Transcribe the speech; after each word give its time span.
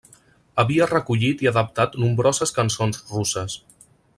Havia 0.63 0.87
recollit 0.91 1.45
i 1.45 1.51
adaptat 1.51 1.99
nombroses 2.05 2.55
cançons 2.59 3.03
russes. 3.15 3.59